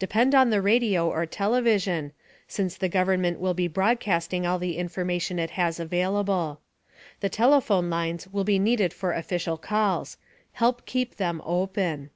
[0.00, 2.10] Depend on the radio or television,
[2.48, 6.58] since the government will be broadcasting all the information it has available.
[7.20, 10.16] The telephone lines will be needed for official calls.
[10.54, 12.10] Help keep them open.